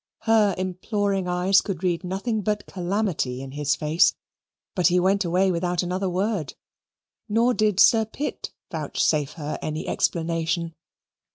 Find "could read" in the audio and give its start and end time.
1.61-2.03